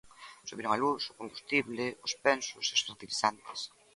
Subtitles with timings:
[0.49, 3.59] Subiron a luz, o combustible, os pensos e os fertilizantes.